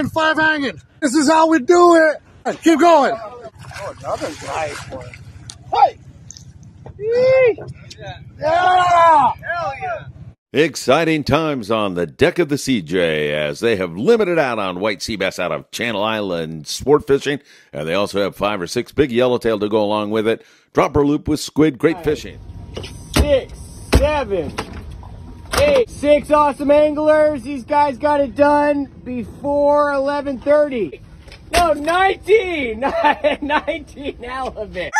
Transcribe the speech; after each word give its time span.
hanging, 0.00 0.10
five 0.10 0.36
hanging. 0.36 0.80
This 1.00 1.14
is 1.14 1.28
how 1.28 1.48
we 1.48 1.58
do 1.60 1.96
it. 1.96 2.56
Keep 2.62 2.80
going. 2.80 3.12
Oh, 3.16 3.94
another 3.98 4.28
nice 4.46 4.90
one. 4.90 5.08
Hey! 5.72 5.98
Yeah! 6.98 7.64
Hell 8.38 9.72
yeah. 9.80 10.06
Exciting 10.52 11.22
times 11.22 11.70
on 11.70 11.94
the 11.94 12.06
deck 12.06 12.40
of 12.40 12.48
the 12.48 12.56
CJ 12.56 13.30
as 13.30 13.60
they 13.60 13.76
have 13.76 13.96
limited 13.96 14.36
out 14.38 14.58
on 14.58 14.80
white 14.80 15.00
sea 15.00 15.14
bass 15.14 15.38
out 15.38 15.52
of 15.52 15.70
Channel 15.70 16.02
Island 16.02 16.66
sport 16.66 17.06
fishing, 17.06 17.40
and 17.72 17.86
they 17.86 17.94
also 17.94 18.20
have 18.22 18.34
five 18.34 18.60
or 18.60 18.66
six 18.66 18.90
big 18.90 19.12
yellowtail 19.12 19.60
to 19.60 19.68
go 19.68 19.82
along 19.82 20.10
with 20.10 20.26
it. 20.26 20.44
Dropper 20.72 21.06
loop 21.06 21.28
with 21.28 21.38
squid, 21.40 21.78
great 21.78 22.02
fishing. 22.02 22.40
six, 23.14 23.52
seven, 23.96 24.52
six 25.88 26.30
awesome 26.30 26.70
anglers. 26.70 27.42
These 27.42 27.64
guys 27.64 27.96
got 27.98 28.20
it 28.20 28.34
done 28.34 28.86
before 29.04 29.92
11:30. 29.92 31.00
No, 31.52 31.72
19, 31.72 32.80
19 33.42 34.22
halibut. 34.22 34.92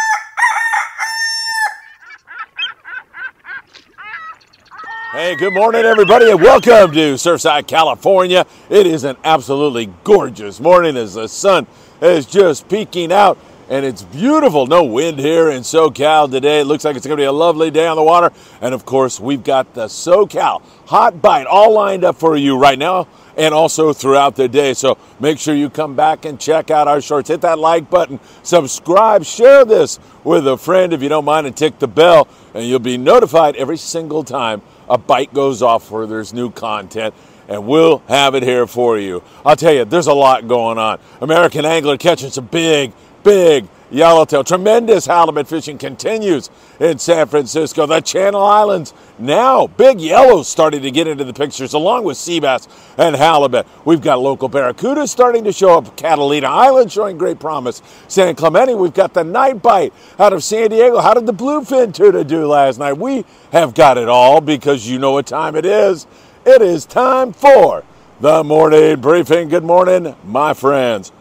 Hey, 5.13 5.35
good 5.35 5.53
morning, 5.53 5.83
everybody, 5.83 6.31
and 6.31 6.41
welcome 6.41 6.93
to 6.93 7.15
Surfside, 7.15 7.67
California. 7.67 8.47
It 8.69 8.87
is 8.87 9.03
an 9.03 9.17
absolutely 9.25 9.93
gorgeous 10.05 10.61
morning 10.61 10.97
as 10.97 11.15
the 11.15 11.27
sun 11.29 11.67
is 12.01 12.27
just 12.27 12.69
peeking 12.69 13.13
out, 13.13 13.37
and 13.71 13.87
it's 13.87 14.03
beautiful. 14.03 14.67
No 14.67 14.85
wind 14.85 15.19
here 15.21 15.49
in 15.49 15.63
SoCal 15.63 16.29
today. 16.31 16.61
It 16.61 16.65
looks 16.65 16.85
like 16.85 16.97
it's 16.97 17.07
going 17.07 17.17
to 17.17 17.21
be 17.23 17.27
a 17.27 17.33
lovely 17.33 17.71
day 17.71 17.87
on 17.87 17.97
the 17.97 18.03
water. 18.03 18.33
And 18.61 18.75
of 18.75 18.85
course, 18.85 19.21
we've 19.21 19.45
got 19.45 19.73
the 19.75 19.87
SoCal 19.87 20.61
Hot 20.87 21.23
Bite 21.23 21.47
all 21.47 21.73
lined 21.73 22.03
up 22.03 22.17
for 22.17 22.37
you 22.37 22.59
right 22.59 22.79
now 22.79 23.07
and 23.37 23.55
also 23.55 23.93
throughout 23.93 24.35
the 24.35 24.49
day. 24.49 24.75
So 24.75 24.99
make 25.21 25.39
sure 25.39 25.55
you 25.55 25.71
come 25.71 25.95
back 25.95 26.25
and 26.25 26.39
check 26.39 26.73
out 26.73 26.89
our 26.89 27.01
shorts. 27.01 27.29
Hit 27.29 27.43
that 27.43 27.61
like 27.61 27.89
button, 27.89 28.19
subscribe, 28.43 29.25
share 29.25 29.65
this 29.65 30.01
with 30.25 30.49
a 30.49 30.59
friend 30.59 30.93
if 30.93 31.01
you 31.01 31.09
don't 31.09 31.25
mind, 31.25 31.47
and 31.47 31.57
tick 31.57 31.79
the 31.79 31.89
bell, 31.89 32.27
and 32.55 32.67
you'll 32.67 32.81
be 32.81 32.99
notified 32.99 33.55
every 33.55 33.79
single 33.79 34.25
time 34.25 34.61
a 34.89 34.99
bite 34.99 35.33
goes 35.33 35.63
off 35.63 35.91
where 35.93 36.07
there's 36.07 36.35
new 36.35 36.51
content. 36.51 37.15
And 37.49 37.67
we'll 37.67 37.99
have 38.07 38.37
it 38.37 38.45
here 38.45 38.67
for 38.67 38.97
you. 38.97 39.25
I'll 39.45 39.57
tell 39.57 39.73
you, 39.73 39.85
there's 39.85 40.07
a 40.07 40.13
lot 40.13 40.47
going 40.47 40.79
on. 40.79 41.01
American 41.21 41.65
Angler 41.65 41.97
catching 41.97 42.31
some 42.31 42.47
big, 42.47 42.93
big 43.23 43.69
yellowtail. 43.91 44.45
Tremendous 44.45 45.07
halibut 45.07 45.49
fishing 45.49 45.79
continues 45.79 46.51
in 46.79 46.99
San 46.99 47.27
Francisco. 47.27 47.87
The 47.87 48.01
Channel 48.01 48.43
Islands 48.43 48.95
now, 49.19 49.67
big 49.67 50.01
yellows 50.01 50.49
starting 50.49 50.83
to 50.83 50.91
get 50.91 51.07
into 51.07 51.25
the 51.25 51.33
pictures 51.33 51.73
along 51.75 52.05
with 52.05 52.17
sea 52.17 52.41
bass 52.41 52.69
and 52.97 53.17
halibut. 53.17 53.67
We've 53.85 54.01
got 54.01 54.21
local 54.21 54.49
barracudas 54.49 55.09
starting 55.09 55.45
to 55.45 55.53
show 55.53 55.79
up. 55.79 55.97
Catalina 55.97 56.49
Island 56.49 56.93
showing 56.93 57.19
great 57.19 57.39
promise. 57.39 57.83
San 58.09 58.35
Clemente, 58.35 58.75
we've 58.75 58.95
got 58.95 59.15
the 59.15 59.25
night 59.25 59.63
bite 59.63 59.93
out 60.19 60.33
of 60.33 60.43
San 60.45 60.71
Diego. 60.71 61.01
How 61.01 61.15
did 61.15 61.27
the 61.27 61.35
bluefin 61.35 61.93
tuna 61.93 62.25
do 62.25 62.47
last 62.47 62.79
night? 62.79 62.95
We 62.95 63.25
have 63.53 63.75
got 63.75 63.99
it 63.99 64.09
all 64.09 64.41
because 64.41 64.89
you 64.89 64.99
know 64.99 65.13
what 65.13 65.27
time 65.27 65.57
it 65.57 65.67
is. 65.67 66.07
It 66.47 66.63
is 66.63 66.87
time 66.87 67.33
for 67.33 67.85
the 68.21 68.43
morning 68.45 69.01
briefing. 69.01 69.49
Good 69.49 69.65
morning, 69.65 70.15
my 70.25 70.55
friends. 70.55 71.13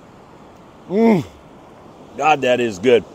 Mm. 0.88 1.26
God, 2.20 2.42
that 2.42 2.60
is 2.60 2.80
good. 2.80 3.06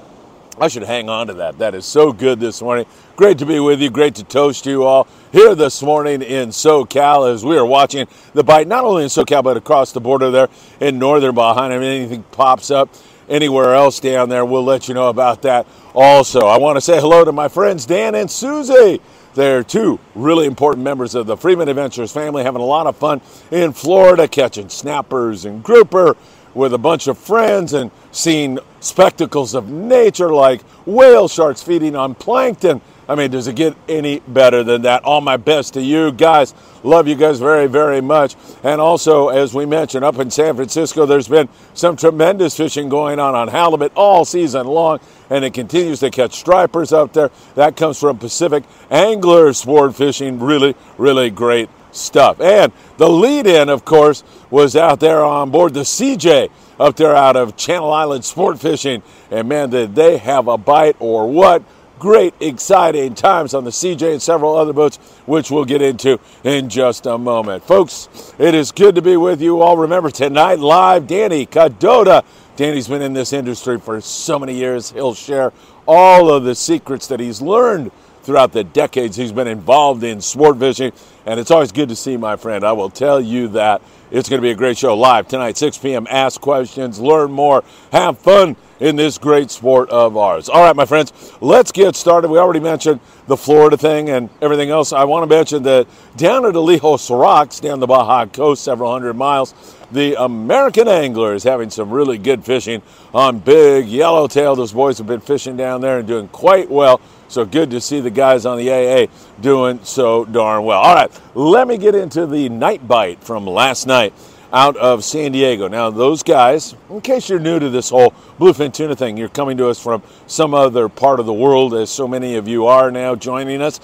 I 0.59 0.69
should 0.69 0.85
hang 0.85 1.11
on 1.11 1.27
to 1.27 1.35
that. 1.35 1.59
That 1.59 1.75
is 1.75 1.85
so 1.85 2.11
good 2.11 2.41
this 2.41 2.63
morning. 2.63 2.87
Great 3.17 3.37
to 3.37 3.45
be 3.45 3.61
with 3.61 3.83
you. 3.83 3.91
Great 3.91 4.15
to 4.15 4.25
toast 4.25 4.65
you 4.65 4.85
all 4.85 5.07
here 5.31 5.55
this 5.55 5.83
morning 5.83 6.23
in 6.23 6.49
SoCal 6.49 7.31
as 7.31 7.45
we 7.45 7.59
are 7.59 7.67
watching 7.67 8.07
the 8.33 8.43
bite, 8.43 8.67
not 8.67 8.83
only 8.83 9.03
in 9.03 9.11
SoCal, 9.11 9.45
but 9.45 9.59
across 9.59 9.93
the 9.93 10.01
border 10.01 10.31
there 10.31 10.49
in 10.81 10.99
northern 10.99 11.35
Baja. 11.35 11.67
If 11.67 11.83
anything 11.83 12.23
pops 12.33 12.71
up 12.71 12.89
anywhere 13.29 13.75
else 13.75 14.01
down 14.01 14.31
there, 14.31 14.47
we'll 14.47 14.65
let 14.65 14.89
you 14.89 14.95
know 14.95 15.11
about 15.11 15.43
that 15.43 15.67
also. 15.93 16.47
I 16.47 16.57
want 16.57 16.79
to 16.79 16.81
say 16.81 16.99
hello 16.99 17.27
to 17.27 17.33
my 17.33 17.49
friends 17.49 17.85
Dan 17.85 18.15
and 18.15 18.31
Susie. 18.31 19.03
They're 19.35 19.65
two 19.65 20.01
really 20.15 20.47
important 20.47 20.83
members 20.83 21.15
of 21.15 21.27
the 21.27 21.37
Friedman 21.37 21.69
Adventures 21.69 22.11
family, 22.11 22.43
having 22.43 22.63
a 22.63 22.65
lot 22.65 22.87
of 22.87 22.97
fun 22.97 23.21
in 23.51 23.75
Florida, 23.75 24.29
catching 24.29 24.71
snappers 24.71 25.45
and 25.45 25.63
grouper 25.63 26.17
with 26.55 26.73
a 26.73 26.79
bunch 26.79 27.07
of 27.07 27.19
friends 27.19 27.73
and 27.73 27.91
seeing 28.13 28.59
spectacles 28.81 29.55
of 29.55 29.69
nature 29.69 30.33
like 30.33 30.63
whale 30.87 31.29
sharks 31.29 31.63
feeding 31.63 31.97
on 31.97 32.15
plankton. 32.15 32.81
I 33.07 33.17
mean, 33.17 33.31
does 33.31 33.49
it 33.49 33.57
get 33.57 33.77
any 33.87 34.21
better 34.21 34.63
than 34.63 34.83
that? 34.83 35.05
All 35.05 35.21
my 35.21 35.37
best 35.37 35.75
to 35.75 35.83
you 35.83 36.11
guys. 36.11 36.55
Love 36.83 37.07
you 37.07 37.15
guys 37.15 37.39
very, 37.39 37.67
very 37.67 38.01
much. 38.01 38.35
And 38.63 38.81
also, 38.81 39.29
as 39.29 39.53
we 39.53 39.67
mentioned, 39.67 40.05
up 40.05 40.19
in 40.19 40.31
San 40.31 40.55
Francisco, 40.55 41.05
there's 41.05 41.29
been 41.29 41.49
some 41.75 41.97
tremendous 41.97 42.57
fishing 42.57 42.89
going 42.89 43.19
on 43.19 43.35
on 43.35 43.49
halibut 43.49 43.93
all 43.95 44.25
season 44.25 44.67
long, 44.67 45.01
and 45.29 45.45
it 45.45 45.53
continues 45.53 46.01
to 46.01 46.11
catch 46.11 46.35
stripers 46.35 46.93
up 46.93 47.13
there. 47.13 47.31
That 47.57 47.77
comes 47.77 48.01
from 48.01 48.19
Pacific 48.19 48.65
Angler 48.91 49.53
Sport 49.53 49.95
Fishing. 49.95 50.41
Really, 50.41 50.75
really 50.97 51.29
great 51.29 51.69
stuff. 51.95 52.41
And 52.41 52.73
the 52.97 53.09
lead 53.09 53.47
in, 53.47 53.69
of 53.69 53.85
course, 53.85 54.25
was 54.51 54.77
out 54.77 55.01
there 55.01 55.25
on 55.25 55.51
board 55.51 55.75
the 55.75 55.81
CJ 55.81 56.51
up 56.79 56.97
there 56.97 57.15
out 57.15 57.37
of 57.37 57.57
Channel 57.57 57.93
Island 57.93 58.25
Sport 58.25 58.61
Fishing. 58.61 59.03
And 59.31 59.49
man, 59.49 59.71
did 59.71 59.95
they 59.95 60.19
have 60.19 60.49
a 60.49 60.59
bite 60.59 60.97
or 60.99 61.31
what? 61.31 61.63
Great, 61.99 62.35
exciting 62.41 63.15
times 63.15 63.55
on 63.55 63.65
the 63.65 63.71
CJ 63.71 64.13
and 64.13 64.23
several 64.23 64.57
other 64.57 64.73
boats, 64.73 64.97
which 65.27 65.51
we'll 65.51 65.65
get 65.65 65.81
into 65.81 66.19
in 66.43 66.69
just 66.69 67.07
a 67.07 67.17
moment. 67.17 67.65
Folks, 67.65 68.35
it 68.39 68.55
is 68.55 68.73
good 68.73 68.97
to 68.97 69.03
be 69.03 69.17
with 69.17 69.41
you 69.41 69.63
all. 69.63 69.77
Remember, 69.77 70.11
tonight 70.11 70.59
live, 70.59 71.07
Danny 71.07 71.47
Cadota. 71.47 72.25
Danny's 72.57 72.89
been 72.89 73.03
in 73.03 73.15
this 73.15 73.33
industry 73.33 73.79
for 73.79 74.01
so 74.01 74.39
many 74.39 74.55
years. 74.55 74.91
He'll 74.91 75.15
share 75.15 75.53
all 75.87 76.31
of 76.31 76.45
the 76.45 76.55
secrets 76.55 77.07
that 77.07 77.21
he's 77.21 77.41
learned 77.41 77.91
throughout 78.25 78.53
the 78.53 78.65
decades 78.65 79.17
he's 79.17 79.33
been 79.33 79.47
involved 79.47 80.03
in 80.03 80.21
sport 80.21 80.59
fishing. 80.59 80.93
And 81.27 81.39
it's 81.39 81.51
always 81.51 81.73
good 81.73 81.89
to 81.91 81.97
see 81.97 82.17
my 82.17 82.37
friend. 82.37 82.65
I 82.65 82.73
will 82.73 82.91
tell 82.91 83.21
you 83.21 83.49
that. 83.49 83.83
It's 84.11 84.29
going 84.29 84.39
to 84.39 84.43
be 84.43 84.53
a 84.53 84.55
great 84.55 84.79
show 84.79 84.97
live 84.97 85.27
tonight, 85.27 85.57
6 85.57 85.79
p.m. 85.79 86.07
Ask 86.09 86.41
questions, 86.41 87.01
learn 87.01 87.33
more, 87.33 87.65
have 87.91 88.17
fun 88.19 88.55
in 88.81 88.97
this 88.97 89.19
great 89.19 89.51
sport 89.51 89.89
of 89.91 90.17
ours. 90.17 90.49
All 90.49 90.63
right, 90.63 90.75
my 90.75 90.85
friends, 90.85 91.13
let's 91.41 91.73
get 91.73 91.97
started. 91.97 92.31
We 92.31 92.39
already 92.39 92.61
mentioned 92.61 93.01
the 93.27 93.37
Florida 93.37 93.77
thing 93.77 94.11
and 94.11 94.29
everything 94.43 94.71
else. 94.71 94.93
I 94.93 95.05
want 95.05 95.29
to 95.29 95.35
mention 95.35 95.63
that 95.65 95.87
down 96.17 96.45
at 96.45 96.55
Alijos 96.55 97.09
Rocks, 97.11 97.61
down 97.61 97.81
the 97.81 97.87
Baja 97.87 98.27
coast, 98.27 98.65
several 98.65 98.93
hundred 98.93 99.15
miles, 99.15 99.55
the 99.93 100.21
American 100.23 100.89
angler 100.89 101.35
is 101.35 101.45
having 101.45 101.71
some 101.71 101.91
really 101.91 102.19
good 102.19 102.45
fishing 102.45 102.83
on 103.15 103.39
big 103.39 103.87
yellowtail. 103.87 104.57
Those 104.57 104.73
boys 104.73 104.99
have 104.99 105.07
been 105.07 105.21
fishing 105.21 105.57
down 105.57 105.81
there 105.81 105.99
and 105.99 106.09
doing 106.09 106.29
quite 106.29 106.69
well. 106.69 107.01
So 107.29 107.45
good 107.45 107.71
to 107.71 107.81
see 107.81 108.01
the 108.01 108.11
guys 108.11 108.45
on 108.47 108.59
the 108.59 108.71
AA 108.71 109.07
doing 109.41 109.81
so 109.83 110.25
darn 110.25 110.65
well. 110.65 110.81
All 110.81 110.95
right, 110.95 111.21
let 111.35 111.67
me 111.67 111.79
get 111.79 111.95
into 111.95 112.27
the 112.27 112.49
night 112.49 112.87
bite 112.87 113.23
from 113.23 113.47
last 113.47 113.87
night 113.87 114.13
out 114.55 114.77
of 114.77 115.03
San 115.03 115.33
Diego. 115.33 115.67
Now, 115.67 115.91
those 115.91 116.23
guys, 116.23 116.77
in 116.89 117.01
case 117.01 117.29
you're 117.29 117.41
new 117.41 117.59
to 117.59 117.69
this 117.71 117.91
whole 117.91 118.13
bluefin 118.39 118.73
tuna 118.73 118.95
thing, 118.95 119.17
you're 119.17 119.29
coming 119.29 119.57
to 119.57 119.69
us 119.69 119.83
from 119.83 120.01
some 120.29 120.55
other 120.55 120.89
part 120.89 121.19
of 121.19 121.27
the 121.27 121.33
world, 121.33 121.75
as 121.75 121.91
so 121.91 122.07
many 122.07 122.37
of 122.37 122.47
you 122.47 122.67
are 122.67 122.93
now 122.93 123.17
joining 123.17 123.61
us. 123.61 123.81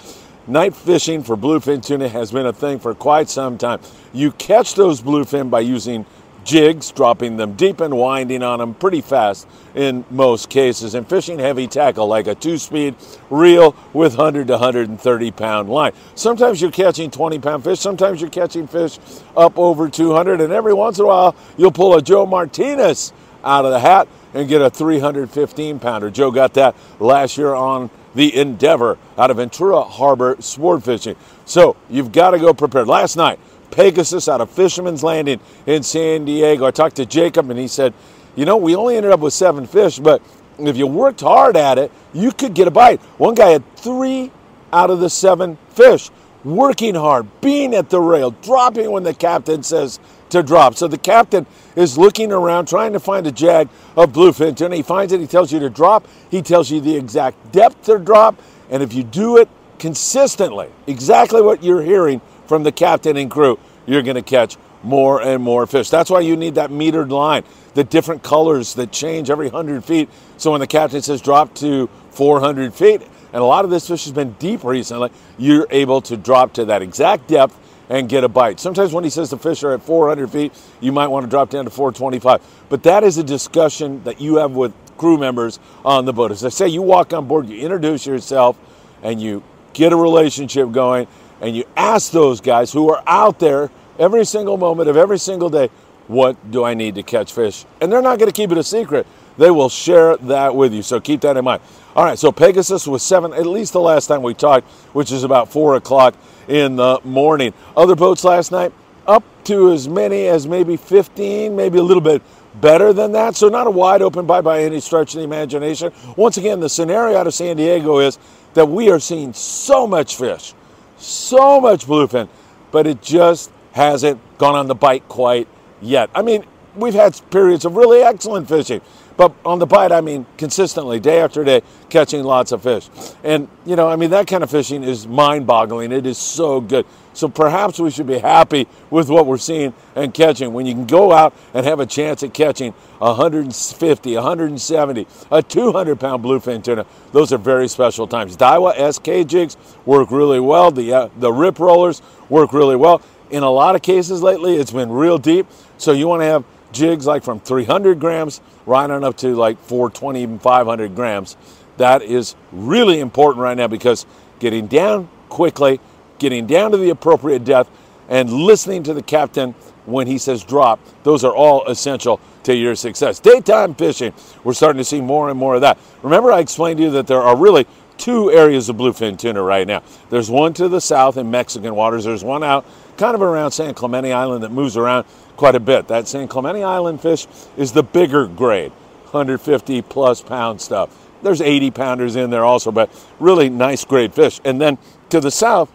Night 0.47 0.75
fishing 0.75 1.25
for 1.25 1.36
bluefin 1.36 1.84
tuna 1.84 2.08
has 2.08 2.31
been 2.31 2.47
a 2.47 2.53
thing 2.53 2.78
for 2.78 2.94
quite 2.94 3.28
some 3.28 3.58
time. 3.58 3.81
You 4.12 4.31
catch 4.32 4.76
those 4.76 5.03
bluefin 5.03 5.50
by 5.50 5.60
using 5.60 6.06
jigs, 6.44 6.90
dropping 6.92 7.36
them 7.36 7.54
deep 7.54 7.80
and 7.80 7.96
winding 7.96 8.42
on 8.42 8.58
them 8.58 8.74
pretty 8.74 9.00
fast 9.00 9.46
in 9.74 10.04
most 10.10 10.48
cases, 10.50 10.94
and 10.94 11.08
fishing 11.08 11.38
heavy 11.38 11.66
tackle 11.66 12.06
like 12.06 12.26
a 12.26 12.34
two 12.34 12.58
speed 12.58 12.94
reel 13.28 13.74
with 13.92 14.16
100 14.16 14.46
to 14.48 14.54
130 14.54 15.30
pound 15.30 15.68
line. 15.68 15.92
Sometimes 16.14 16.60
you're 16.60 16.70
catching 16.70 17.10
20 17.10 17.38
pound 17.38 17.64
fish, 17.64 17.80
sometimes 17.80 18.20
you're 18.20 18.30
catching 18.30 18.66
fish 18.66 18.98
up 19.37 19.58
over 19.58 19.88
200, 19.88 20.40
and 20.40 20.52
every 20.52 20.75
once 20.75 20.98
in 20.98 21.04
a 21.04 21.08
while 21.08 21.37
you'll 21.56 21.72
pull 21.72 21.94
a 21.96 22.02
Joe 22.02 22.26
Martinez 22.26 23.12
out 23.44 23.64
of 23.64 23.70
the 23.70 23.81
hat 23.81 24.08
and 24.34 24.48
get 24.48 24.62
a 24.62 24.70
315 24.70 25.78
pounder. 25.78 26.10
Joe 26.10 26.31
got 26.31 26.54
that 26.54 26.76
last 26.98 27.36
year 27.36 27.54
on 27.54 27.90
the 28.14 28.34
Endeavor 28.36 28.98
out 29.16 29.31
of 29.31 29.36
Ventura 29.36 29.82
Harbor 29.82 30.36
Sport 30.40 30.82
Fishing. 30.82 31.16
So 31.44 31.76
you've 31.88 32.12
got 32.12 32.31
to 32.32 32.38
go 32.38 32.52
prepared. 32.54 32.88
Last 32.88 33.16
night, 33.16 33.38
Pegasus 33.70 34.28
out 34.28 34.40
of 34.40 34.50
Fisherman's 34.50 35.02
Landing 35.02 35.40
in 35.67 35.82
San 35.82 36.25
Diego. 36.25 36.67
I 36.67 36.70
talked 36.70 36.96
to 36.96 37.06
Jacob 37.06 37.50
and 37.50 37.58
he 37.58 37.69
said, 37.69 37.94
you 38.37 38.44
know, 38.44 38.56
we 38.56 38.75
only 38.75 38.96
ended 38.96 39.12
up 39.12 39.20
with 39.20 39.32
seven 39.32 39.67
fish, 39.67 39.99
but 39.99 40.22
if 40.58 40.76
you 40.76 40.87
worked 40.87 41.20
hard 41.20 41.56
at 41.56 41.78
it, 41.78 41.90
you 42.12 42.32
could 42.32 42.55
get 42.55 42.69
a 42.69 42.70
bite. 42.70 43.00
One 43.19 43.34
guy 43.34 43.50
had 43.50 43.76
three 43.76 44.31
out 44.72 44.90
of 44.90 45.00
the 45.00 45.11
seven 45.11 45.58
fish, 45.70 46.11
working 46.44 46.94
hard, 46.94 47.26
being 47.40 47.75
at 47.75 47.90
the 47.90 48.00
rail, 48.00 48.31
dropping 48.31 48.90
when 48.90 49.02
the 49.02 49.14
captain 49.14 49.62
says 49.62 49.99
to 50.31 50.43
drop. 50.43 50.76
So 50.76 50.87
the 50.87 50.99
captain 50.99 51.46
is 51.76 51.99
looking 51.99 52.32
around 52.32 52.69
trying 52.69 52.93
to 52.93 53.00
find 53.00 53.26
a 53.26 53.32
jag 53.32 53.69
of 53.96 54.12
bluefin 54.12 54.56
tuna. 54.56 54.76
He 54.76 54.82
finds 54.82 55.12
it, 55.12 55.20
he 55.20 55.26
tells 55.26 55.52
you 55.52 55.58
to 55.61 55.70
drop, 55.70 56.06
he 56.31 56.40
tells 56.40 56.70
you 56.70 56.81
the 56.81 56.96
exact 56.96 57.52
depth 57.52 57.84
to 57.84 57.99
drop, 57.99 58.40
and 58.70 58.82
if 58.82 58.94
you 58.94 59.02
do 59.02 59.38
it 59.38 59.49
consistently, 59.78 60.69
exactly 60.87 61.43
what 61.43 61.64
you're 61.64 61.82
hearing 61.82 62.20
from 62.50 62.64
the 62.64 62.73
captain 62.73 63.17
and 63.17 63.31
crew, 63.31 63.61
you're 63.87 64.02
going 64.02 64.17
to 64.17 64.23
catch 64.23 64.56
more 64.82 65.23
and 65.23 65.41
more 65.41 65.69
fish. 65.69 65.88
That's 65.88 66.11
why 66.11 66.19
you 66.19 66.37
need 66.37 66.56
that 66.56 66.70
metered 66.70 67.08
line, 67.08 67.44
the 67.75 67.85
different 67.85 68.25
colors 68.25 68.75
that 68.75 68.91
change 68.91 69.31
every 69.31 69.47
100 69.47 69.85
feet. 69.85 70.08
So 70.37 70.50
when 70.50 70.61
the 70.61 70.67
captain 70.67 71.00
says 71.00 71.23
drop 71.23 71.55
to 71.56 71.88
400 72.11 72.75
feet, 72.75 73.02
and 73.02 73.41
a 73.41 73.44
lot 73.44 73.64
of 73.64 73.70
this 73.70 73.87
fish 73.87 74.02
has 74.02 74.12
been 74.12 74.32
deep 74.41 74.64
recently, 74.64 75.12
you're 75.38 75.69
able 75.70 76.00
to 76.00 76.17
drop 76.17 76.55
to 76.55 76.64
that 76.64 76.82
exact 76.82 77.29
depth 77.29 77.56
and 77.88 78.08
get 78.08 78.25
a 78.25 78.29
bite. 78.29 78.58
Sometimes 78.58 78.93
when 78.93 79.05
he 79.05 79.11
says 79.11 79.31
the 79.31 79.38
fish 79.38 79.62
are 79.62 79.73
at 79.73 79.82
400 79.82 80.29
feet, 80.29 80.53
you 80.81 80.91
might 80.91 81.06
want 81.06 81.23
to 81.25 81.31
drop 81.31 81.50
down 81.50 81.67
to 81.67 81.70
425. 81.70 82.67
But 82.69 82.82
that 82.82 83.05
is 83.05 83.17
a 83.17 83.23
discussion 83.23 84.03
that 84.03 84.20
you 84.20 84.38
have 84.38 84.50
with 84.50 84.75
crew 84.96 85.19
members 85.19 85.61
on 85.85 86.05
the 86.05 86.12
boat. 86.12 86.32
As 86.32 86.44
I 86.44 86.49
say, 86.49 86.67
you 86.67 86.82
walk 86.82 87.12
on 87.12 87.29
board, 87.29 87.49
you 87.49 87.61
introduce 87.61 88.06
yourself, 88.06 88.58
and 89.05 89.23
you 89.23 89.44
get 89.73 89.93
a 89.93 89.96
relationship 89.96 90.73
going, 90.73 91.06
and 91.40 91.56
you 91.56 91.64
ask 91.76 92.12
those 92.12 92.40
guys 92.40 92.72
who 92.72 92.90
are 92.90 93.02
out 93.06 93.38
there 93.38 93.70
every 93.98 94.25
single 94.25 94.56
moment 94.56 94.88
of 94.88 94.96
every 94.96 95.19
single 95.19 95.50
day, 95.50 95.70
what 96.08 96.50
do 96.50 96.64
I 96.64 96.75
need 96.75 96.96
to 96.96 97.02
catch 97.02 97.32
fish? 97.32 97.64
And 97.81 97.92
they're 97.92 98.02
not 98.02 98.19
going 98.19 98.31
to 98.31 98.37
keep 98.37 98.50
it 98.50 98.58
a 98.58 98.64
secret. 98.64 99.06
They 99.38 99.50
will 99.50 99.69
share 99.69 100.16
that 100.16 100.54
with 100.54 100.75
you. 100.75 100.82
So 100.82 101.00
keep 101.00 101.20
that 101.22 101.37
in 101.37 101.44
mind. 101.44 101.62
All 101.96 102.04
right, 102.04 102.19
so 102.19 102.31
Pegasus 102.31 102.87
was 102.87 103.02
seven, 103.02 103.32
at 103.32 103.46
least 103.46 103.72
the 103.72 103.81
last 103.81 104.06
time 104.06 104.22
we 104.22 104.34
talked, 104.34 104.66
which 104.92 105.10
is 105.10 105.25
about 105.25 105.50
four 105.50 105.76
o'clock 105.76 106.14
in 106.46 106.76
the 106.76 107.00
morning. 107.04 107.52
Other 107.76 107.96
boats 107.96 108.22
last 108.22 108.52
night, 108.52 108.72
up 109.06 109.25
to 109.44 109.72
as 109.72 109.88
many 109.88 110.26
as 110.26 110.46
maybe 110.46 110.76
15, 110.76 111.56
maybe 111.56 111.78
a 111.78 111.82
little 111.82 112.00
bit 112.00 112.22
better 112.60 112.93
than 112.93 113.12
that. 113.12 113.36
So 113.36 113.48
not 113.48 113.66
a 113.66 113.70
wide 113.70 114.02
open 114.02 114.26
buy 114.26 114.40
by 114.40 114.62
any 114.62 114.81
stretch 114.81 115.14
of 115.14 115.19
the 115.19 115.25
imagination. 115.25 115.93
Once 116.16 116.36
again, 116.36 116.60
the 116.60 116.69
scenario 116.69 117.16
out 117.16 117.26
of 117.26 117.34
San 117.34 117.56
Diego 117.56 117.98
is 117.98 118.19
that 118.54 118.66
we 118.66 118.90
are 118.90 119.00
seeing 119.00 119.32
so 119.32 119.86
much 119.86 120.16
fish, 120.16 120.54
so 121.00 121.61
much 121.61 121.87
bluefin, 121.87 122.29
but 122.70 122.87
it 122.87 123.02
just 123.02 123.50
hasn't 123.73 124.20
gone 124.38 124.55
on 124.55 124.67
the 124.67 124.75
bite 124.75 125.08
quite 125.08 125.49
yet. 125.81 126.11
I 126.14 126.23
mean, 126.23 126.44
we've 126.76 126.94
had 126.94 127.20
periods 127.31 127.64
of 127.64 127.76
really 127.76 128.02
excellent 128.02 128.49
fishing. 128.49 128.81
But 129.17 129.35
on 129.44 129.58
the 129.58 129.67
bite, 129.67 129.93
I 129.93 130.00
mean, 130.00 130.25
consistently, 130.38 130.99
day 130.99 131.20
after 131.20 131.44
day, 131.44 131.61
catching 131.91 132.25
lots 132.25 132.52
of 132.52 132.62
fish. 132.62 132.88
And, 133.23 133.49
you 133.67 133.76
know, 133.76 133.87
I 133.87 133.97
mean, 133.97 134.11
that 134.11 134.26
kind 134.26 134.43
of 134.43 134.50
fishing 134.50 134.82
is 134.82 135.06
mind 135.06 135.47
boggling. 135.47 135.93
It 135.93 136.06
is 136.06 136.17
so 136.17 136.61
good. 136.61 136.87
So 137.12 137.28
perhaps 137.28 137.78
we 137.78 137.90
should 137.90 138.06
be 138.06 138.18
happy 138.18 138.68
with 138.88 139.08
what 139.08 139.26
we're 139.26 139.38
seeing 139.38 139.74
and 139.96 140.14
catching. 140.14 140.52
When 140.52 140.66
you 140.66 140.74
can 140.74 140.86
go 140.86 141.12
out 141.12 141.34
and 141.54 141.66
have 141.66 141.80
a 141.80 141.86
chance 141.86 142.22
at 142.22 142.32
catching 142.32 142.72
150, 142.98 144.14
170, 144.14 145.06
a 145.30 145.42
200 145.42 146.00
pound 146.00 146.24
bluefin 146.24 146.62
tuna, 146.62 146.86
those 147.12 147.32
are 147.32 147.38
very 147.38 147.68
special 147.68 148.06
times. 148.06 148.36
Daiwa 148.36 148.92
SK 148.92 149.28
jigs 149.28 149.56
work 149.84 150.10
really 150.10 150.40
well. 150.40 150.70
The, 150.70 150.92
uh, 150.92 151.08
the 151.18 151.32
rip 151.32 151.58
rollers 151.58 152.00
work 152.28 152.52
really 152.52 152.76
well. 152.76 153.02
In 153.30 153.42
a 153.42 153.50
lot 153.50 153.74
of 153.74 153.82
cases 153.82 154.22
lately, 154.22 154.56
it's 154.56 154.72
been 154.72 154.90
real 154.90 155.18
deep. 155.18 155.46
So 155.78 155.92
you 155.92 156.08
want 156.08 156.22
to 156.22 156.26
have 156.26 156.44
jigs 156.72 157.06
like 157.06 157.24
from 157.24 157.40
300 157.40 157.98
grams 157.98 158.40
right 158.66 158.88
on 158.88 159.04
up 159.04 159.16
to 159.18 159.34
like 159.34 159.58
420, 159.58 160.22
even 160.22 160.38
500 160.38 160.94
grams. 160.94 161.36
That 161.76 162.02
is 162.02 162.36
really 162.52 163.00
important 163.00 163.42
right 163.42 163.56
now 163.56 163.66
because 163.66 164.06
getting 164.38 164.66
down 164.66 165.08
quickly, 165.28 165.80
getting 166.20 166.46
down 166.46 166.70
to 166.70 166.76
the 166.76 166.90
appropriate 166.90 167.43
depth, 167.44 167.70
and 168.08 168.32
listening 168.32 168.82
to 168.84 168.94
the 168.94 169.02
captain 169.02 169.52
when 169.87 170.06
he 170.06 170.19
says 170.19 170.44
drop, 170.44 170.81
those 171.02 171.25
are 171.25 171.34
all 171.34 171.67
essential 171.67 172.20
to 172.43 172.55
your 172.55 172.75
success. 172.75 173.19
Daytime 173.19 173.75
fishing, 173.75 174.12
we're 174.44 174.52
starting 174.52 174.78
to 174.78 174.84
see 174.84 175.00
more 175.00 175.31
and 175.31 175.38
more 175.38 175.56
of 175.56 175.61
that. 175.62 175.78
Remember, 176.02 176.32
I 176.32 176.40
explained 176.40 176.78
to 176.78 176.84
you 176.84 176.90
that 176.90 177.06
there 177.06 177.22
are 177.22 177.37
really 177.37 177.67
two 177.99 178.31
areas 178.31 178.69
of 178.69 178.76
bluefin 178.76 179.19
tuna 179.19 179.43
right 179.43 179.67
now. 179.67 179.82
There's 180.08 180.31
one 180.31 180.55
to 180.55 180.69
the 180.69 180.81
south 180.81 181.17
in 181.17 181.31
Mexican 181.31 181.75
waters, 181.75 182.05
there's 182.05 182.25
one 182.25 182.43
out 182.43 182.64
kind 182.96 183.14
of 183.14 183.22
around 183.22 183.52
San 183.52 183.72
Clemente 183.72 184.12
Island 184.12 184.43
that 184.44 184.52
moves 184.52 184.76
around 184.76 185.06
quite 185.37 185.55
a 185.55 185.61
bit. 185.61 185.88
That 185.88 186.06
San 186.06 186.28
Clemente 186.28 186.62
Island 186.62 187.00
fish 187.00 187.26
is 187.56 187.72
the 187.72 187.82
bigger 187.82 188.26
grade, 188.26 188.72
150 189.05 189.82
plus 189.82 190.20
pound 190.20 190.61
stuff. 190.61 191.08
There's 191.22 191.40
80 191.40 191.70
pounders 191.70 192.17
in 192.17 192.31
there 192.31 192.44
also, 192.44 192.70
but 192.70 192.90
really 193.19 193.49
nice 193.49 193.84
grade 193.84 194.12
fish. 194.12 194.40
And 194.44 194.61
then 194.61 194.76
to 195.08 195.20
the 195.20 195.31
south, 195.31 195.72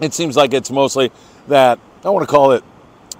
it 0.00 0.14
seems 0.14 0.36
like 0.36 0.52
it's 0.54 0.70
mostly 0.70 1.10
that, 1.48 1.78
I 2.04 2.10
want 2.10 2.26
to 2.28 2.30
call 2.30 2.52
it 2.52 2.64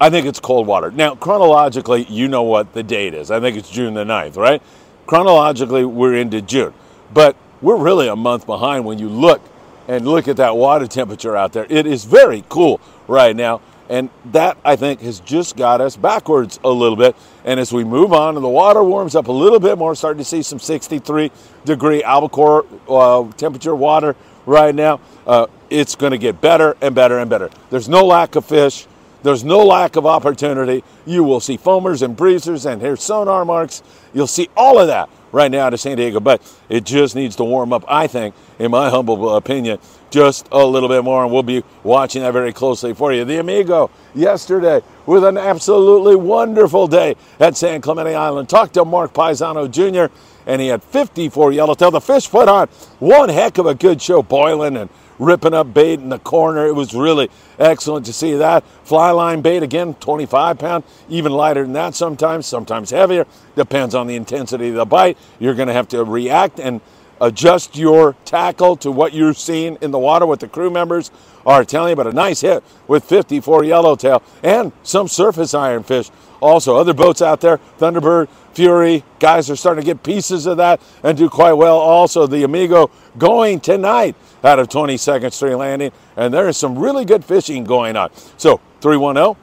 I 0.00 0.10
think 0.10 0.26
it's 0.26 0.40
cold 0.40 0.66
water. 0.66 0.90
Now, 0.90 1.14
chronologically, 1.14 2.04
you 2.10 2.28
know 2.28 2.42
what 2.42 2.72
the 2.72 2.82
date 2.82 3.14
is. 3.14 3.30
I 3.30 3.40
think 3.40 3.56
it's 3.56 3.70
June 3.70 3.94
the 3.94 4.04
9th, 4.04 4.36
right? 4.36 4.60
Chronologically, 5.06 5.84
we're 5.84 6.14
into 6.14 6.42
June. 6.42 6.74
But 7.14 7.36
we're 7.60 7.76
really 7.76 8.08
a 8.08 8.16
month 8.16 8.44
behind 8.44 8.84
when 8.84 8.98
you 8.98 9.08
look 9.08 9.40
and 9.88 10.06
look 10.06 10.28
at 10.28 10.36
that 10.36 10.56
water 10.56 10.86
temperature 10.86 11.36
out 11.36 11.52
there. 11.52 11.66
It 11.68 11.86
is 11.86 12.04
very 12.04 12.44
cool 12.48 12.80
right 13.08 13.34
now. 13.34 13.60
And 13.88 14.08
that, 14.26 14.56
I 14.64 14.76
think, 14.76 15.00
has 15.00 15.20
just 15.20 15.56
got 15.56 15.80
us 15.80 15.96
backwards 15.96 16.58
a 16.64 16.70
little 16.70 16.96
bit. 16.96 17.14
And 17.44 17.60
as 17.60 17.72
we 17.72 17.84
move 17.84 18.12
on 18.12 18.36
and 18.36 18.44
the 18.44 18.48
water 18.48 18.82
warms 18.82 19.14
up 19.14 19.28
a 19.28 19.32
little 19.32 19.60
bit 19.60 19.76
more, 19.76 19.94
starting 19.94 20.18
to 20.18 20.24
see 20.24 20.42
some 20.42 20.58
63 20.58 21.30
degree 21.64 22.02
albacore 22.02 22.64
uh, 22.88 23.30
temperature 23.32 23.74
water 23.74 24.16
right 24.46 24.74
now, 24.74 25.00
uh, 25.26 25.46
it's 25.68 25.94
going 25.94 26.12
to 26.12 26.18
get 26.18 26.40
better 26.40 26.76
and 26.80 26.94
better 26.94 27.18
and 27.18 27.28
better. 27.28 27.50
There's 27.70 27.88
no 27.88 28.04
lack 28.06 28.34
of 28.34 28.44
fish. 28.46 28.86
There's 29.22 29.44
no 29.44 29.58
lack 29.64 29.96
of 29.96 30.06
opportunity. 30.06 30.82
You 31.04 31.22
will 31.22 31.40
see 31.40 31.58
foamers 31.58 32.02
and 32.02 32.16
breezers 32.16 32.66
and 32.66 32.80
here's 32.80 33.02
sonar 33.02 33.44
marks. 33.44 33.82
You'll 34.14 34.26
see 34.26 34.48
all 34.56 34.78
of 34.78 34.86
that 34.88 35.10
right 35.32 35.50
now 35.50 35.70
to 35.70 35.78
San 35.78 35.96
Diego, 35.96 36.20
but 36.20 36.40
it 36.68 36.84
just 36.84 37.16
needs 37.16 37.34
to 37.36 37.44
warm 37.44 37.72
up, 37.72 37.84
I 37.88 38.06
think, 38.06 38.34
in 38.58 38.70
my 38.70 38.90
humble 38.90 39.34
opinion, 39.34 39.78
just 40.10 40.46
a 40.52 40.64
little 40.64 40.88
bit 40.88 41.02
more. 41.02 41.24
And 41.24 41.32
we'll 41.32 41.42
be 41.42 41.64
watching 41.82 42.22
that 42.22 42.32
very 42.32 42.52
closely 42.52 42.94
for 42.94 43.12
you. 43.12 43.24
The 43.24 43.40
Amigo 43.40 43.90
yesterday 44.14 44.82
with 45.06 45.24
an 45.24 45.38
absolutely 45.38 46.14
wonderful 46.14 46.86
day 46.86 47.16
at 47.40 47.56
San 47.56 47.80
Clemente 47.80 48.14
Island. 48.14 48.48
Talked 48.48 48.74
to 48.74 48.84
Mark 48.84 49.12
Paisano 49.12 49.66
Jr., 49.66 50.12
and 50.46 50.60
he 50.60 50.68
had 50.68 50.82
54 50.82 51.52
yellowtail. 51.52 51.90
The 51.92 52.00
fish 52.00 52.28
put 52.28 52.48
on 52.48 52.68
one 52.98 53.28
heck 53.28 53.58
of 53.58 53.66
a 53.66 53.74
good 53.74 54.02
show, 54.02 54.22
boiling 54.22 54.76
and 54.76 54.90
ripping 55.22 55.54
up 55.54 55.72
bait 55.72 56.00
in 56.00 56.08
the 56.08 56.18
corner. 56.18 56.66
It 56.66 56.74
was 56.74 56.94
really 56.94 57.30
excellent 57.58 58.06
to 58.06 58.12
see 58.12 58.34
that. 58.34 58.64
Fly 58.84 59.10
line 59.10 59.40
bait, 59.40 59.62
again, 59.62 59.94
25 59.94 60.58
pound, 60.58 60.84
even 61.08 61.32
lighter 61.32 61.62
than 61.62 61.72
that 61.74 61.94
sometimes, 61.94 62.46
sometimes 62.46 62.90
heavier. 62.90 63.26
Depends 63.56 63.94
on 63.94 64.06
the 64.06 64.16
intensity 64.16 64.68
of 64.68 64.74
the 64.74 64.84
bite. 64.84 65.16
You're 65.38 65.54
going 65.54 65.68
to 65.68 65.74
have 65.74 65.88
to 65.88 66.04
react 66.04 66.58
and 66.58 66.80
adjust 67.20 67.76
your 67.76 68.16
tackle 68.24 68.76
to 68.76 68.90
what 68.90 69.12
you're 69.12 69.34
seeing 69.34 69.78
in 69.80 69.92
the 69.92 69.98
water, 69.98 70.26
what 70.26 70.40
the 70.40 70.48
crew 70.48 70.70
members 70.70 71.10
are 71.46 71.64
telling 71.64 71.90
you. 71.90 71.96
But 71.96 72.08
a 72.08 72.12
nice 72.12 72.40
hit 72.40 72.64
with 72.88 73.04
54 73.04 73.64
yellowtail 73.64 74.22
and 74.42 74.72
some 74.82 75.08
surface 75.08 75.52
ironfish. 75.52 76.10
Also, 76.40 76.76
other 76.76 76.92
boats 76.92 77.22
out 77.22 77.40
there, 77.40 77.60
Thunderbird, 77.78 78.28
Fury, 78.54 79.04
guys 79.18 79.50
are 79.50 79.56
starting 79.56 79.82
to 79.82 79.86
get 79.86 80.02
pieces 80.02 80.46
of 80.46 80.58
that 80.58 80.80
and 81.02 81.16
do 81.16 81.28
quite 81.28 81.54
well. 81.54 81.78
Also, 81.78 82.26
the 82.26 82.42
Amigo 82.44 82.90
going 83.18 83.60
tonight 83.60 84.14
out 84.44 84.58
of 84.58 84.68
22nd 84.68 85.32
Street 85.32 85.54
Landing, 85.54 85.92
and 86.16 86.32
there 86.32 86.48
is 86.48 86.56
some 86.56 86.78
really 86.78 87.04
good 87.04 87.24
fishing 87.24 87.64
going 87.64 87.96
on. 87.96 88.10
So, 88.36 88.60
310 88.80 89.36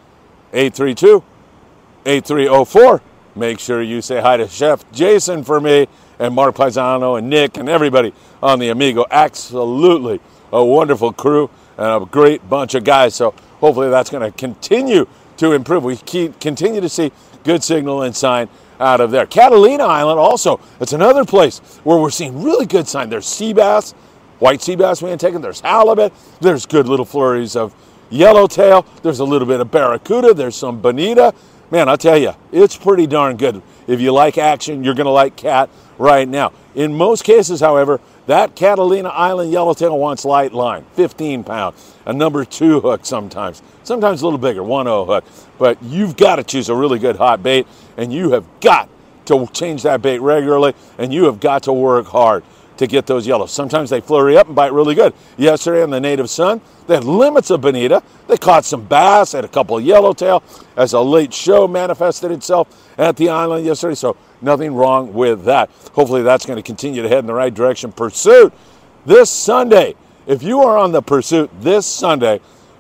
832 0.54 1.24
8304. 2.06 3.02
Make 3.36 3.60
sure 3.60 3.82
you 3.82 4.02
say 4.02 4.20
hi 4.22 4.38
to 4.38 4.48
Chef 4.48 4.90
Jason 4.92 5.44
for 5.44 5.62
me 5.62 5.88
and 6.18 6.34
Mark 6.34 6.56
Paisano 6.56 7.16
and 7.16 7.30
Nick 7.30 7.58
and 7.58 7.70
everybody 7.70 8.14
on 8.44 8.60
the 8.60 8.70
Amigo. 8.70 9.06
Absolutely 9.10 10.20
a 10.52 10.64
wonderful 10.64 11.14
crew 11.14 11.50
and 11.78 12.04
a 12.04 12.06
great 12.06 12.48
bunch 12.50 12.76
of 12.76 12.84
guys. 12.84 13.16
So 13.16 13.32
hopefully 13.60 13.90
that's 13.90 14.10
going 14.10 14.30
to 14.30 14.38
continue 14.38 15.08
to 15.38 15.54
improve. 15.54 15.84
We 15.84 15.98
keep, 15.98 16.40
continue 16.40 16.82
to 16.82 16.90
see 16.90 17.12
good 17.44 17.64
signal 17.64 18.02
and 18.02 18.16
sign 18.16 18.50
out 18.80 19.02
of 19.02 19.12
there. 19.12 19.26
Catalina 19.26 19.84
Island 19.84 20.20
also, 20.20 20.60
it's 20.80 20.94
another 20.94 21.26
place 21.26 21.60
where 21.84 21.98
we're 21.98 22.10
seeing 22.10 22.44
really 22.44 22.66
good 22.66 22.88
sign. 22.88 23.10
There's 23.10 23.28
sea 23.28 23.54
bass, 23.54 23.92
white 24.40 24.62
sea 24.62 24.76
bass 24.76 25.02
we 25.02 25.10
ain't 25.10 25.22
taking. 25.22 25.42
There's 25.42 25.62
halibut. 25.62 26.14
There's 26.42 26.66
good 26.66 26.88
little 26.88 27.06
flurries 27.06 27.56
of 27.56 27.74
yellowtail. 28.10 28.86
There's 29.04 29.20
a 29.20 29.26
little 29.26 29.48
bit 29.48 29.60
of 29.60 29.72
barracuda. 29.72 30.34
There's 30.34 30.56
some 30.56 30.82
bonita. 30.82 31.34
Man, 31.72 31.88
I'll 31.88 31.98
tell 31.98 32.18
you, 32.18 32.34
it's 32.52 32.76
pretty 32.76 33.06
darn 33.06 33.38
good. 33.38 33.62
If 33.86 34.02
you 34.02 34.12
like 34.12 34.40
action, 34.40 34.84
you're 34.84 34.96
going 34.96 35.06
to 35.06 35.12
like 35.12 35.36
cat 35.36 35.70
right 36.00 36.28
now. 36.28 36.52
In 36.74 36.96
most 36.96 37.24
cases, 37.24 37.60
however, 37.60 38.00
that 38.26 38.56
Catalina 38.56 39.10
Island 39.10 39.52
yellowtail 39.52 39.98
wants 39.98 40.26
light 40.26 40.54
line, 40.54 40.86
15 40.94 41.44
pound, 41.44 41.76
a 42.06 42.14
number 42.14 42.46
two 42.46 42.80
hook 42.80 43.06
sometimes, 43.06 43.62
sometimes 43.84 44.22
a 44.22 44.26
little 44.26 44.40
bigger, 44.40 44.64
1 44.64 44.86
0 44.86 45.06
hook. 45.06 45.26
But 45.58 45.82
you've 45.84 46.16
got 46.16 46.38
to 46.38 46.44
choose 46.44 46.70
a 46.70 46.76
really 46.76 46.98
good 47.00 47.18
hot 47.18 47.44
bait, 47.44 47.68
and 48.00 48.14
you 48.14 48.32
have 48.32 48.46
got 48.62 48.90
to 49.26 49.46
change 49.48 49.84
that 49.84 50.02
bait 50.02 50.20
regularly, 50.20 50.74
and 50.98 51.14
you 51.14 51.26
have 51.26 51.40
got 51.40 51.64
to 51.64 51.74
work 51.74 52.08
hard 52.08 52.44
to 52.78 52.88
get 52.88 53.06
those 53.06 53.28
yellows. 53.28 53.52
Sometimes 53.52 53.90
they 53.90 54.00
flurry 54.00 54.38
up 54.38 54.48
and 54.48 54.56
bite 54.56 54.72
really 54.72 54.96
good. 54.96 55.14
Yesterday 55.38 55.84
in 55.84 55.90
the 55.90 56.00
Native 56.00 56.30
Sun, 56.30 56.62
they 56.88 56.96
had 56.96 57.04
limits 57.04 57.50
of 57.50 57.60
bonita. 57.60 58.02
They 58.28 58.38
caught 58.38 58.64
some 58.64 58.86
bass, 58.86 59.34
had 59.34 59.44
a 59.44 59.50
couple 59.50 59.78
of 59.78 59.84
yellowtail 59.84 60.42
as 60.78 60.94
a 60.94 61.02
late 61.02 61.34
show 61.34 61.68
manifested 61.68 62.32
itself 62.32 62.90
at 62.98 63.18
the 63.18 63.28
island 63.28 63.66
yesterday. 63.66 63.96
So 63.96 64.16
nothing 64.42 64.74
wrong 64.74 65.14
with 65.14 65.44
that. 65.44 65.70
Hopefully 65.92 66.24
that's 66.24 66.46
going 66.46 66.56
to 66.56 66.64
continue 66.64 67.02
to 67.02 67.10
head 67.10 67.20
in 67.20 67.26
the 67.26 67.34
right 67.34 67.54
direction. 67.54 67.92
Pursuit 67.92 68.54
this 69.06 69.30
Sunday. 69.30 69.96
If 70.26 70.42
you 70.42 70.62
are 70.62 70.78
on 70.78 70.94
the 70.94 71.02
pursuit 71.02 71.52
this 71.60 71.86
Sunday, 71.86 72.40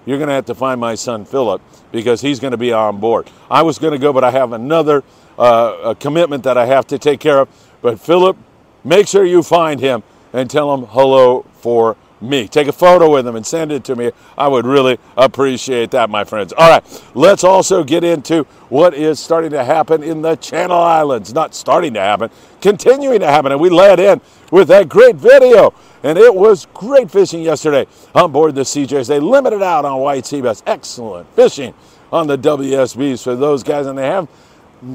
you're 0.10 0.18
going 0.18 0.30
to 0.30 0.34
have 0.34 0.46
to 0.48 0.56
find 0.56 0.82
my 0.82 0.96
son 0.96 1.24
Philip 1.24 1.62
because 1.92 2.20
he's 2.20 2.39
going 2.39 2.51
to 2.51 2.58
be 2.58 2.74
on 2.74 3.00
board. 3.00 3.30
I 3.50 3.62
was 3.62 3.78
going 3.78 3.94
to 3.94 4.00
go, 4.00 4.12
but 4.12 4.24
I 4.24 4.32
have 4.32 4.54
another 4.54 5.04
uh, 5.38 5.94
commitment 6.00 6.44
that 6.46 6.58
I 6.58 6.66
have 6.66 6.88
to 6.88 6.98
take 6.98 7.20
care 7.20 7.39
of. 7.42 7.50
But 7.84 8.00
Philip 8.00 8.36
make 8.84 9.08
sure 9.08 9.24
you 9.24 9.44
find 9.44 9.80
him 9.80 10.01
and 10.34 10.50
tell 10.50 10.74
him 10.74 10.88
hello 10.88 11.46
for 11.54 11.96
me. 12.22 12.48
Take 12.48 12.68
a 12.68 12.74
photo 12.74 13.12
with 13.12 13.28
him 13.28 13.36
and 13.36 13.46
send 13.46 13.72
it 13.72 13.84
to 13.86 13.96
me. 13.96 14.12
I 14.38 14.48
would 14.48 14.66
really 14.66 14.98
appreciate 15.16 15.92
that, 15.92 16.10
my 16.10 16.24
friends. 16.24 16.54
All 16.54 16.70
right, 16.70 17.04
let's 17.13 17.44
also 17.44 17.84
get 17.84 18.04
into 18.04 18.44
what 18.70 18.94
is 18.94 19.20
starting 19.20 19.51
to 19.51 19.63
happen 19.63 20.04
in 20.04 20.22
the 20.22 20.36
Channel 20.36 20.78
Islands. 20.78 21.34
Not 21.34 21.56
starting 21.56 21.94
to 21.94 22.00
happen, 22.00 22.30
continuing 22.62 23.20
to 23.20 23.28
happen. 23.28 23.51
And 23.51 23.62
we 23.62 23.70
led 23.70 24.00
in 24.00 24.22
with 24.51 24.68
that 24.70 24.89
great 24.89 25.15
video. 25.15 25.74
And 26.03 26.18
it 26.18 26.34
was 26.34 26.68
great 26.74 27.12
fishing 27.12 27.41
yesterday 27.41 27.88
on 28.15 28.32
board 28.32 28.56
the 28.56 28.62
CJs. 28.62 29.08
They 29.08 29.20
limited 29.20 29.62
out 29.62 29.86
on 29.86 30.00
white 30.00 30.25
sea 30.25 30.41
bass. 30.41 30.63
Excellent 30.65 31.27
fishing 31.36 31.74
on 32.12 32.27
the 32.27 32.38
WSBs 32.38 33.24
for 33.24 33.36
those 33.36 33.63
guys. 33.63 33.86
And 33.86 33.98
they 33.98 34.08
have 34.08 34.29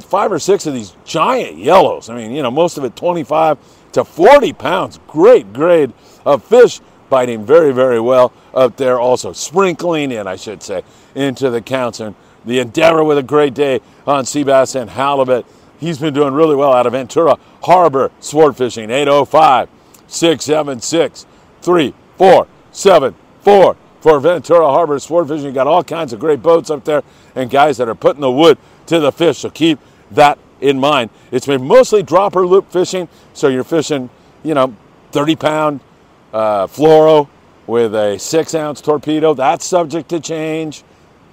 five 0.01 0.33
or 0.33 0.39
six 0.39 0.67
of 0.67 0.75
these 0.75 0.97
giant 1.05 1.59
yellows. 1.59 2.09
I 2.09 2.17
mean, 2.17 2.33
you 2.33 2.43
know, 2.43 2.51
most 2.51 2.79
of 2.79 2.85
it 2.85 2.97
25 2.97 3.59
to 3.93 4.05
40 4.05 4.53
pounds. 4.55 4.99
Great 5.07 5.53
grade 5.53 5.93
of 6.25 6.43
fish 6.43 6.81
biting 7.11 7.45
very, 7.45 7.73
very 7.73 8.01
well 8.01 8.33
up 8.55 8.77
there. 8.77 8.99
Also 8.99 9.33
sprinkling 9.33 10.11
in, 10.11 10.27
I 10.27 10.37
should 10.37 10.63
say, 10.63 10.83
into 11.15 11.51
the 11.51 11.61
counts. 11.61 12.01
And 12.01 12.15
the 12.45 12.59
Endeavor 12.61 13.05
with 13.05 13.19
a 13.19 13.23
great 13.23 13.55
day 13.55 13.81
on 14.07 14.25
sea 14.25 14.45
bass 14.45 14.75
and 14.75 14.91
halibut. 14.91 15.47
He's 15.85 15.99
been 15.99 16.15
doing 16.15 16.33
really 16.33 16.57
well 16.57 16.73
out 16.73 16.87
of 16.87 16.93
Ventura 16.93 17.39
Harbor 17.63 18.11
Sport 18.19 18.57
fishing. 18.57 18.91
805 18.91 19.69
676 20.07 21.27
3474 21.61 23.77
for 24.01 24.21
Ventura 24.21 24.67
Harbor 24.67 24.99
Sport 24.99 25.29
Fishing. 25.29 25.45
You 25.45 25.53
got 25.53 25.67
all 25.67 25.85
kinds 25.85 26.15
of 26.15 26.21
great 26.21 26.41
boats 26.41 26.71
up 26.71 26.85
there 26.85 27.03
and 27.35 27.51
guys 27.51 27.77
that 27.77 27.87
are 27.87 27.95
putting 27.95 28.23
the 28.23 28.31
wood 28.31 28.57
to 28.87 28.99
the 28.99 29.13
fish. 29.13 29.41
So 29.41 29.51
keep 29.51 29.79
that 30.11 30.39
in 30.63 30.81
mind. 30.81 31.11
It's 31.31 31.45
been 31.45 31.67
mostly 31.67 32.03
dropper 32.03 32.47
loop 32.47 32.73
fishing, 32.73 33.07
so 33.35 33.49
you're 33.49 33.63
fishing, 33.63 34.09
you 34.43 34.55
know, 34.55 34.75
30 35.13 35.37
pound 35.37 35.81
uh, 36.33 36.67
fluoro 36.67 37.29
with 37.67 37.95
a 37.95 38.19
six 38.19 38.55
ounce 38.55 38.81
torpedo. 38.81 39.35
That's 39.35 39.67
subject 39.67 40.09
to 40.09 40.21
change. 40.21 40.83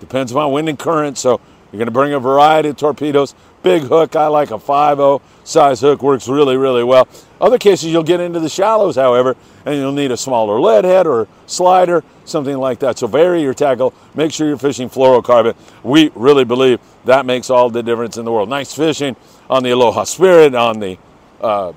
Depends 0.01 0.33
upon 0.33 0.51
wind 0.51 0.67
and 0.67 0.77
current. 0.77 1.17
So 1.17 1.39
you're 1.71 1.77
going 1.77 1.87
to 1.87 1.91
bring 1.91 2.13
a 2.13 2.19
variety 2.19 2.69
of 2.69 2.77
torpedoes. 2.77 3.33
Big 3.63 3.83
hook, 3.83 4.15
I 4.15 4.27
like 4.27 4.51
a 4.51 4.57
5.0 4.57 5.21
size 5.43 5.81
hook, 5.81 6.01
works 6.01 6.27
really, 6.27 6.57
really 6.57 6.83
well. 6.83 7.07
Other 7.39 7.57
cases, 7.57 7.91
you'll 7.91 8.03
get 8.03 8.19
into 8.19 8.39
the 8.39 8.49
shallows, 8.49 8.95
however, 8.95 9.35
and 9.65 9.75
you'll 9.75 9.91
need 9.91 10.11
a 10.11 10.17
smaller 10.17 10.59
lead 10.59 10.83
head 10.83 11.07
or 11.07 11.27
slider, 11.45 12.03
something 12.25 12.57
like 12.57 12.79
that. 12.79 12.97
So 12.97 13.07
vary 13.07 13.41
your 13.41 13.53
tackle. 13.53 13.93
Make 14.15 14.31
sure 14.31 14.47
you're 14.47 14.57
fishing 14.57 14.89
fluorocarbon. 14.89 15.55
We 15.83 16.11
really 16.15 16.43
believe 16.43 16.79
that 17.05 17.25
makes 17.25 17.49
all 17.49 17.69
the 17.69 17.83
difference 17.83 18.17
in 18.17 18.25
the 18.25 18.31
world. 18.31 18.49
Nice 18.49 18.73
fishing 18.73 19.15
on 19.49 19.63
the 19.63 19.71
Aloha 19.71 20.03
Spirit, 20.03 20.55
on 20.55 20.79
the 20.79 20.97
uh, 21.39 21.73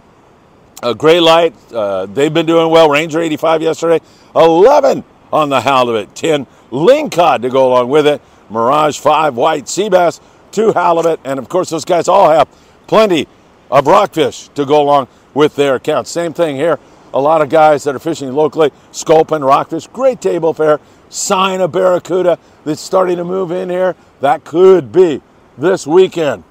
uh, 0.82 0.94
Gray 0.94 1.20
Light. 1.20 1.54
Uh, 1.72 2.06
they've 2.06 2.32
been 2.32 2.46
doing 2.46 2.70
well. 2.70 2.90
Ranger 2.90 3.20
85 3.20 3.62
yesterday. 3.62 4.04
11 4.34 5.04
on 5.32 5.48
the 5.48 5.60
halibut. 5.60 6.14
10 6.14 6.46
lingcod 6.70 7.42
to 7.42 7.50
go 7.50 7.68
along 7.68 7.88
with 7.88 8.06
it. 8.06 8.20
Mirage 8.50 8.98
5 8.98 9.36
white 9.36 9.68
sea 9.68 9.88
bass 9.88 10.20
two 10.54 10.72
halibut, 10.72 11.20
and 11.24 11.38
of 11.38 11.48
course, 11.48 11.70
those 11.70 11.84
guys 11.84 12.08
all 12.08 12.30
have 12.30 12.48
plenty 12.86 13.26
of 13.70 13.86
rockfish 13.86 14.48
to 14.54 14.64
go 14.64 14.80
along 14.80 15.08
with 15.34 15.56
their 15.56 15.74
accounts. 15.74 16.10
Same 16.10 16.32
thing 16.32 16.56
here. 16.56 16.78
A 17.12 17.20
lot 17.20 17.42
of 17.42 17.48
guys 17.48 17.84
that 17.84 17.94
are 17.94 18.00
fishing 18.00 18.32
locally, 18.32 18.70
sculpin, 18.92 19.44
rockfish, 19.44 19.86
great 19.88 20.20
table 20.20 20.54
fare, 20.54 20.80
sign 21.08 21.60
of 21.60 21.72
barracuda 21.72 22.38
that's 22.64 22.80
starting 22.80 23.16
to 23.16 23.24
move 23.24 23.50
in 23.50 23.68
here. 23.68 23.96
That 24.20 24.44
could 24.44 24.92
be 24.92 25.22
this 25.58 25.86
weekend. 25.86 26.44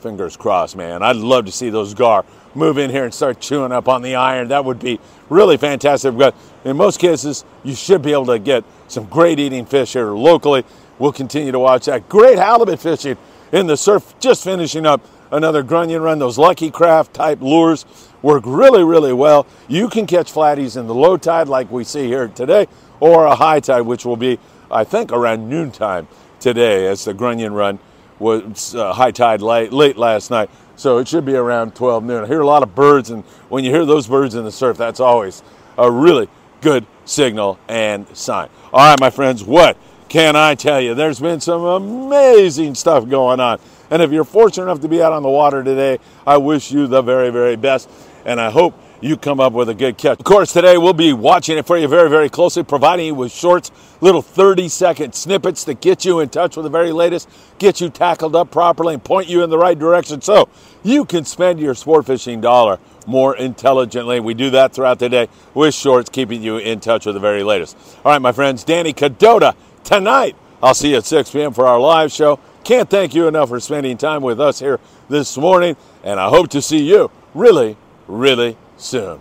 Fingers 0.00 0.36
crossed, 0.36 0.76
man. 0.76 1.02
I'd 1.02 1.16
love 1.16 1.46
to 1.46 1.52
see 1.52 1.70
those 1.70 1.94
gar 1.94 2.24
move 2.54 2.78
in 2.78 2.90
here 2.90 3.04
and 3.04 3.12
start 3.12 3.40
chewing 3.40 3.72
up 3.72 3.88
on 3.88 4.02
the 4.02 4.14
iron. 4.14 4.48
That 4.48 4.64
would 4.64 4.78
be 4.78 5.00
really 5.28 5.56
fantastic. 5.56 6.16
But 6.16 6.34
in 6.64 6.76
most 6.76 7.00
cases, 7.00 7.44
you 7.62 7.74
should 7.74 8.02
be 8.02 8.12
able 8.12 8.26
to 8.26 8.38
get 8.38 8.64
some 8.88 9.04
great 9.06 9.38
eating 9.38 9.66
fish 9.66 9.94
here 9.94 10.10
locally. 10.10 10.64
We'll 10.98 11.12
continue 11.12 11.52
to 11.52 11.58
watch 11.58 11.86
that. 11.86 12.08
Great 12.08 12.38
halibut 12.38 12.80
fishing 12.80 13.16
in 13.52 13.66
the 13.66 13.76
surf, 13.76 14.14
just 14.20 14.44
finishing 14.44 14.86
up 14.86 15.00
another 15.30 15.62
grunion 15.62 16.02
run. 16.02 16.18
Those 16.18 16.38
Lucky 16.38 16.70
Craft 16.70 17.14
type 17.14 17.40
lures 17.40 17.84
work 18.22 18.44
really, 18.46 18.84
really 18.84 19.12
well. 19.12 19.46
You 19.68 19.88
can 19.88 20.06
catch 20.06 20.32
flatties 20.32 20.76
in 20.76 20.86
the 20.86 20.94
low 20.94 21.16
tide 21.16 21.48
like 21.48 21.70
we 21.70 21.84
see 21.84 22.06
here 22.06 22.28
today, 22.28 22.66
or 23.00 23.26
a 23.26 23.34
high 23.34 23.60
tide, 23.60 23.82
which 23.82 24.04
will 24.04 24.16
be, 24.16 24.38
I 24.70 24.84
think, 24.84 25.12
around 25.12 25.48
noontime 25.48 26.08
today 26.40 26.86
as 26.86 27.04
the 27.04 27.14
grunion 27.14 27.52
run 27.54 27.78
was 28.18 28.74
uh, 28.74 28.92
high 28.92 29.10
tide 29.10 29.42
late, 29.42 29.72
late 29.72 29.96
last 29.96 30.30
night. 30.30 30.50
So 30.76 30.98
it 30.98 31.08
should 31.08 31.24
be 31.24 31.34
around 31.34 31.74
12 31.74 32.04
noon. 32.04 32.24
I 32.24 32.26
hear 32.26 32.40
a 32.40 32.46
lot 32.46 32.62
of 32.62 32.74
birds, 32.74 33.10
and 33.10 33.24
when 33.48 33.64
you 33.64 33.70
hear 33.70 33.84
those 33.84 34.06
birds 34.06 34.34
in 34.34 34.44
the 34.44 34.52
surf, 34.52 34.76
that's 34.76 35.00
always 35.00 35.42
a 35.76 35.90
really 35.90 36.28
good 36.60 36.86
signal 37.04 37.58
and 37.68 38.08
sign. 38.16 38.48
All 38.72 38.90
right, 38.90 38.98
my 38.98 39.10
friends, 39.10 39.44
what 39.44 39.76
can 40.08 40.36
I 40.36 40.54
tell 40.54 40.80
you, 40.80 40.94
there's 40.94 41.20
been 41.20 41.40
some 41.40 41.62
amazing 41.62 42.74
stuff 42.74 43.08
going 43.08 43.40
on. 43.40 43.58
And 43.90 44.02
if 44.02 44.10
you're 44.12 44.24
fortunate 44.24 44.64
enough 44.64 44.80
to 44.80 44.88
be 44.88 45.02
out 45.02 45.12
on 45.12 45.22
the 45.22 45.30
water 45.30 45.62
today, 45.62 45.98
I 46.26 46.36
wish 46.36 46.70
you 46.70 46.86
the 46.86 47.02
very, 47.02 47.30
very 47.30 47.56
best. 47.56 47.90
And 48.24 48.40
I 48.40 48.50
hope 48.50 48.74
you 49.00 49.18
come 49.18 49.38
up 49.38 49.52
with 49.52 49.68
a 49.68 49.74
good 49.74 49.98
catch. 49.98 50.18
Of 50.18 50.24
course, 50.24 50.52
today 50.52 50.78
we'll 50.78 50.94
be 50.94 51.12
watching 51.12 51.58
it 51.58 51.66
for 51.66 51.76
you 51.76 51.86
very, 51.86 52.08
very 52.08 52.30
closely, 52.30 52.62
providing 52.62 53.06
you 53.06 53.14
with 53.14 53.32
shorts, 53.32 53.70
little 54.00 54.22
30 54.22 54.68
second 54.68 55.14
snippets 55.14 55.64
to 55.64 55.74
get 55.74 56.06
you 56.06 56.20
in 56.20 56.30
touch 56.30 56.56
with 56.56 56.64
the 56.64 56.70
very 56.70 56.90
latest, 56.90 57.28
get 57.58 57.82
you 57.82 57.90
tackled 57.90 58.34
up 58.34 58.50
properly, 58.50 58.94
and 58.94 59.04
point 59.04 59.28
you 59.28 59.42
in 59.42 59.50
the 59.50 59.58
right 59.58 59.78
direction 59.78 60.22
so 60.22 60.48
you 60.82 61.04
can 61.04 61.26
spend 61.26 61.60
your 61.60 61.74
sport 61.74 62.06
fishing 62.06 62.40
dollar 62.40 62.78
more 63.06 63.36
intelligently. 63.36 64.20
We 64.20 64.32
do 64.32 64.48
that 64.50 64.72
throughout 64.72 64.98
the 64.98 65.10
day 65.10 65.28
with 65.52 65.74
shorts, 65.74 66.08
keeping 66.08 66.42
you 66.42 66.56
in 66.56 66.80
touch 66.80 67.04
with 67.04 67.14
the 67.14 67.20
very 67.20 67.42
latest. 67.42 67.76
All 68.04 68.12
right, 68.12 68.22
my 68.22 68.32
friends, 68.32 68.64
Danny 68.64 68.94
Cadota 68.94 69.54
tonight. 69.84 70.36
I'll 70.62 70.74
see 70.74 70.90
you 70.90 70.96
at 70.96 71.04
6 71.04 71.30
p.m. 71.30 71.52
for 71.52 71.66
our 71.66 71.78
live 71.78 72.10
show. 72.10 72.40
Can't 72.64 72.88
thank 72.88 73.14
you 73.14 73.28
enough 73.28 73.50
for 73.50 73.60
spending 73.60 73.96
time 73.96 74.22
with 74.22 74.40
us 74.40 74.58
here 74.58 74.80
this 75.08 75.36
morning, 75.36 75.76
and 76.02 76.18
I 76.18 76.30
hope 76.30 76.48
to 76.50 76.62
see 76.62 76.82
you 76.82 77.10
really, 77.34 77.76
really 78.08 78.56
soon. 78.78 79.20